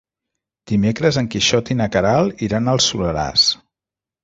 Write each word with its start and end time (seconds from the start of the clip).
Dimecres 0.71 1.19
en 1.23 1.29
Quixot 1.35 1.69
i 1.75 1.77
na 1.83 1.89
Queralt 1.97 2.43
iran 2.49 2.73
al 2.75 2.83
Soleràs. 2.89 3.47